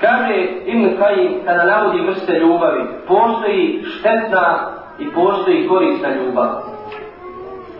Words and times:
Kaže 0.00 0.34
Ibn 0.66 0.96
Kajim, 0.98 1.40
kada 1.44 1.64
navodi 1.64 2.00
vrste 2.06 2.32
ljubavi, 2.32 2.84
postoji 3.08 3.84
štetna 3.84 4.58
i 4.98 5.10
postoji 5.14 5.68
korisna 5.68 6.08
ljubav. 6.08 6.48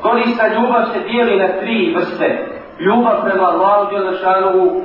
Korisna 0.03 0.45
ljubav 0.55 0.85
se 0.93 1.01
dijeli 1.01 1.39
na 1.39 1.49
tri 1.61 1.95
vrste. 1.95 2.47
Ljubav 2.79 3.25
prema 3.25 3.49
Allahu 3.49 3.91
Đelešanovu, 3.91 4.85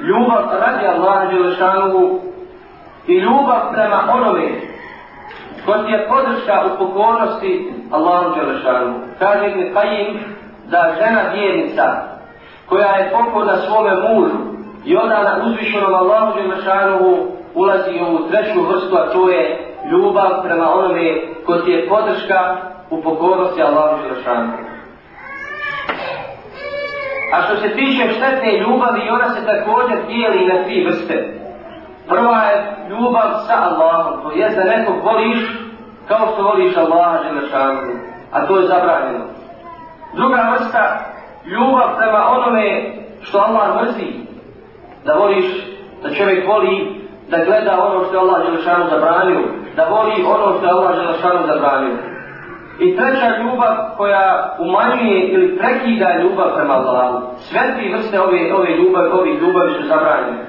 ljubav 0.00 0.42
radi 0.60 0.86
Allahu 0.86 1.32
Đelešanovu 1.32 2.20
i 3.06 3.14
ljubav 3.18 3.72
prema 3.72 4.02
onome 4.12 4.48
ko 5.66 5.72
ti 5.72 5.92
je 5.92 6.08
podrška 6.08 6.64
u 6.66 6.78
pokornosti 6.78 7.72
Allahu 7.90 8.34
Đelešanovu. 8.34 8.94
Kaže 9.18 9.46
Ibn 9.46 9.74
Kajim 9.74 10.18
da 10.70 10.94
žena 10.98 11.20
vjernica 11.34 11.82
koja 12.68 12.88
je 12.88 13.10
pokorna 13.10 13.56
svome 13.56 13.90
mužu 13.94 14.61
i 14.84 14.96
ona 14.96 15.22
na 15.22 15.44
uzvišenom 15.46 15.94
Allahu 15.94 16.40
Đelešanovu 16.40 17.26
ulazi 17.54 18.00
u 18.00 18.04
ovu 18.04 18.28
treću 18.30 18.60
vrstu, 18.68 18.96
a 18.96 19.12
to 19.12 19.28
je 19.30 19.72
ljubav 19.90 20.42
prema 20.42 20.74
onome 20.74 21.20
ko 21.46 21.54
ti 21.54 21.70
je 21.70 21.88
podrška 21.88 22.56
u 22.90 23.02
pokornosti 23.02 23.62
Allahu 23.62 24.02
Đelešanu. 24.02 24.52
A 27.32 27.42
što 27.42 27.56
se 27.56 27.68
tiče 27.68 28.08
štetne 28.08 28.58
ljubavi, 28.58 29.10
ona 29.10 29.30
se 29.30 29.46
također 29.46 29.98
dijeli 30.06 30.46
na 30.46 30.64
tri 30.64 30.84
vrste. 30.84 31.42
Prva 32.08 32.42
je 32.42 32.76
ljubav 32.90 33.28
sa 33.46 33.54
Allahom, 33.54 34.22
to 34.22 34.32
je 34.32 34.48
da 34.48 34.64
nekog 34.64 34.94
voliš 35.04 35.38
kao 36.08 36.28
što 36.32 36.42
voliš 36.42 36.76
Allaha 36.76 37.18
Đelešanu, 37.22 37.80
a 38.32 38.46
to 38.46 38.58
je 38.58 38.66
zabranjeno. 38.66 39.24
Druga 40.14 40.50
vrsta, 40.52 40.98
ljubav 41.44 41.96
prema 41.98 42.26
onome 42.28 42.92
što 43.22 43.38
Allah 43.38 43.82
mrzi, 43.82 44.21
da 45.04 45.14
voliš, 45.14 45.44
da 46.02 46.14
čovjek 46.14 46.48
voli 46.48 47.02
da 47.30 47.44
gleda 47.44 47.86
ono 47.86 48.04
što 48.04 48.14
je 48.14 48.20
Allah 48.20 48.42
Đelešanu 48.42 48.84
zabranio, 48.90 49.40
da 49.76 49.84
voli 49.84 50.24
ono 50.26 50.58
što 50.58 50.66
je 50.66 50.72
Allah 50.72 50.94
Želešanu 50.94 51.46
zabranio. 51.46 51.96
I 52.80 52.96
treća 52.96 53.38
ljubav 53.38 53.76
koja 53.96 54.56
umanjuje 54.58 55.28
ili 55.28 55.58
prekida 55.58 56.18
ljubav 56.22 56.54
prema 56.56 56.74
Allahu. 56.74 57.18
Sve 57.38 57.60
tri 57.76 57.92
vrste 57.92 58.20
ove, 58.20 58.54
ove 58.54 58.76
ljubavi, 58.76 59.10
ovih 59.10 59.42
ljubavi 59.42 59.72
su 59.74 59.86
zabranjene. 59.86 60.44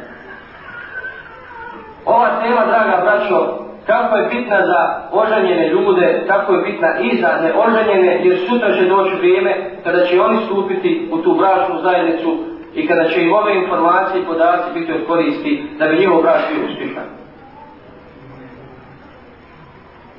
Ova 2.05 2.29
tema, 2.41 2.65
draga 2.65 3.01
braćo, 3.03 3.63
kako 3.87 4.17
je 4.17 4.29
bitna 4.33 4.65
za 4.65 4.81
oženjene 5.11 5.69
ljude, 5.69 6.23
kako 6.27 6.53
je 6.53 6.61
bitna 6.61 6.99
i 6.99 7.17
za 7.21 7.29
neoženjene, 7.43 8.19
jer 8.23 8.37
sutra 8.49 8.73
će 8.73 8.85
doći 8.85 9.15
vrijeme 9.15 9.71
kada 9.83 10.05
će 10.05 10.21
oni 10.21 10.37
stupiti 10.45 11.09
u 11.11 11.17
tu 11.17 11.35
bračnu 11.35 11.81
zajednicu 11.81 12.37
i 12.75 12.87
kada 12.87 13.09
će 13.09 13.21
im 13.21 13.33
ove 13.33 13.55
informacije 13.55 14.21
i 14.21 14.25
podaci 14.25 14.79
biti 14.79 14.91
od 14.91 15.07
koristi 15.07 15.63
da 15.79 15.87
bi 15.87 15.97
njihov 15.97 16.21
braš 16.21 16.41
bio 16.49 16.65
uspješan. 16.65 17.22